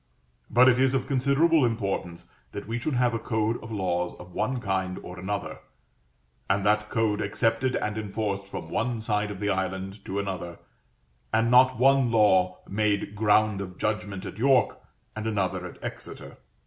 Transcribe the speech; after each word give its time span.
But 0.49 0.67
it 0.67 0.79
is 0.79 0.95
of 0.95 1.05
considerable 1.05 1.63
importance 1.63 2.31
that 2.53 2.65
we 2.67 2.79
should 2.79 2.95
have 2.95 3.13
a 3.13 3.19
code 3.19 3.61
of 3.63 3.71
laws 3.71 4.15
of 4.15 4.33
one 4.33 4.59
kind 4.59 4.97
or 5.03 5.19
another, 5.19 5.59
and 6.49 6.65
that 6.65 6.89
code 6.89 7.21
accepted 7.21 7.75
and 7.75 7.99
enforced 7.99 8.47
from 8.47 8.67
one 8.71 8.99
side 8.99 9.29
of 9.29 9.39
the 9.39 9.51
island 9.51 10.03
to 10.05 10.17
another, 10.17 10.57
and 11.31 11.51
not 11.51 11.77
one 11.77 12.09
law 12.09 12.57
made 12.67 13.13
ground 13.13 13.61
of 13.61 13.77
judgment 13.77 14.25
at 14.25 14.39
York 14.39 14.79
and 15.15 15.27
another 15.27 15.67
in 15.67 15.77
Exeter. 15.83 16.39